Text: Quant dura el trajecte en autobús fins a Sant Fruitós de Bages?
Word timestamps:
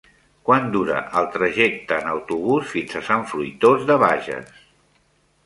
Quant 0.49 0.63
dura 0.75 1.01
el 1.19 1.27
trajecte 1.35 1.99
en 2.05 2.09
autobús 2.13 2.73
fins 2.73 2.97
a 3.01 3.03
Sant 3.11 3.27
Fruitós 3.35 3.87
de 3.93 4.01
Bages? 4.07 4.59